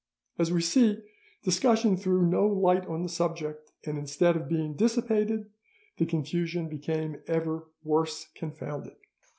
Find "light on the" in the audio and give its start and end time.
2.47-3.07